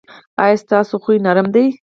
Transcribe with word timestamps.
ایا 0.43 0.55
ستاسو 0.63 0.95
خوی 1.03 1.17
نرم 1.25 1.47
دی؟ 1.53 1.65